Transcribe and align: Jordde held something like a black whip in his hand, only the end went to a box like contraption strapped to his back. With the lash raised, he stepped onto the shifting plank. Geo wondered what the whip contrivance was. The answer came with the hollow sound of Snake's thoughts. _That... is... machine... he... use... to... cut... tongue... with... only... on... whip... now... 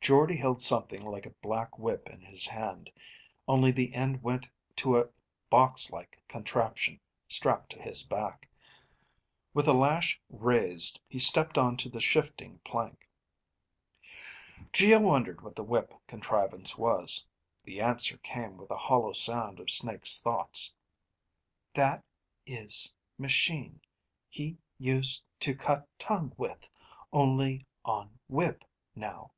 Jordde 0.00 0.36
held 0.36 0.60
something 0.60 1.04
like 1.04 1.26
a 1.26 1.30
black 1.42 1.76
whip 1.76 2.08
in 2.08 2.20
his 2.20 2.46
hand, 2.46 2.92
only 3.48 3.72
the 3.72 3.92
end 3.92 4.22
went 4.22 4.48
to 4.76 4.96
a 4.96 5.08
box 5.48 5.90
like 5.90 6.16
contraption 6.28 7.00
strapped 7.26 7.70
to 7.72 7.82
his 7.82 8.04
back. 8.04 8.48
With 9.52 9.66
the 9.66 9.74
lash 9.74 10.22
raised, 10.28 11.00
he 11.08 11.18
stepped 11.18 11.58
onto 11.58 11.88
the 11.88 12.00
shifting 12.00 12.60
plank. 12.60 13.08
Geo 14.72 15.00
wondered 15.00 15.40
what 15.40 15.56
the 15.56 15.64
whip 15.64 15.92
contrivance 16.06 16.78
was. 16.78 17.26
The 17.64 17.80
answer 17.80 18.16
came 18.18 18.58
with 18.58 18.68
the 18.68 18.76
hollow 18.76 19.12
sound 19.12 19.58
of 19.58 19.70
Snake's 19.70 20.20
thoughts. 20.20 20.72
_That... 21.74 22.04
is... 22.46 22.94
machine... 23.18 23.80
he... 24.28 24.58
use... 24.78 25.24
to... 25.40 25.56
cut... 25.56 25.88
tongue... 25.98 26.32
with... 26.36 26.70
only... 27.12 27.66
on... 27.84 28.20
whip... 28.28 28.62
now... 28.94 29.32